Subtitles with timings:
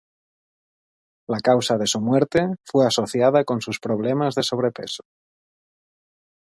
[1.33, 5.03] La causa de su muerte fue asociada con sus problemas de sobrepeso.